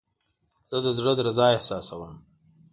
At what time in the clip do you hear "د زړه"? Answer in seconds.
0.85-1.11